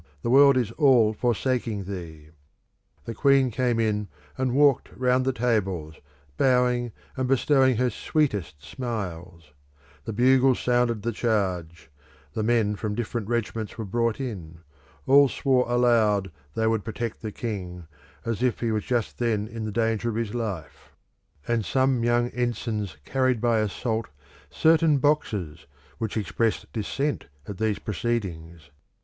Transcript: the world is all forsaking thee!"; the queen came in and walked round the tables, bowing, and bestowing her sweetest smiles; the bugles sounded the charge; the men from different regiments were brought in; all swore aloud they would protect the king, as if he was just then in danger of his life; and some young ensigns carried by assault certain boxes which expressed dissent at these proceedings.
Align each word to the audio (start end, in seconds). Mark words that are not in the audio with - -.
the 0.23 0.31
world 0.31 0.57
is 0.57 0.71
all 0.79 1.13
forsaking 1.13 1.83
thee!"; 1.83 2.29
the 3.05 3.13
queen 3.13 3.51
came 3.51 3.79
in 3.79 4.07
and 4.35 4.55
walked 4.55 4.89
round 4.97 5.25
the 5.25 5.31
tables, 5.31 5.97
bowing, 6.37 6.91
and 7.15 7.27
bestowing 7.27 7.77
her 7.77 7.91
sweetest 7.91 8.63
smiles; 8.63 9.51
the 10.05 10.11
bugles 10.11 10.59
sounded 10.59 11.03
the 11.03 11.11
charge; 11.11 11.91
the 12.33 12.41
men 12.41 12.75
from 12.75 12.95
different 12.95 13.27
regiments 13.29 13.77
were 13.77 13.85
brought 13.85 14.19
in; 14.19 14.61
all 15.05 15.29
swore 15.29 15.69
aloud 15.69 16.31
they 16.55 16.65
would 16.65 16.83
protect 16.83 17.21
the 17.21 17.31
king, 17.31 17.85
as 18.25 18.41
if 18.41 18.59
he 18.59 18.71
was 18.71 18.83
just 18.83 19.19
then 19.19 19.47
in 19.47 19.71
danger 19.71 20.09
of 20.09 20.15
his 20.15 20.33
life; 20.33 20.89
and 21.47 21.63
some 21.63 22.03
young 22.03 22.29
ensigns 22.31 22.97
carried 23.05 23.39
by 23.39 23.59
assault 23.59 24.07
certain 24.49 24.97
boxes 24.97 25.67
which 25.99 26.17
expressed 26.17 26.65
dissent 26.73 27.27
at 27.47 27.59
these 27.59 27.77
proceedings. 27.77 28.71